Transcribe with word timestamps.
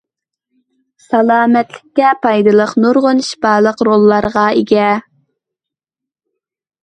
سالامەتلىككە 1.07 2.13
پايدىلىق 2.23 2.73
نۇرغۇن 2.85 3.21
شىپالىق 3.27 3.83
روللارغا 3.89 4.47
ئىگە. 4.63 4.87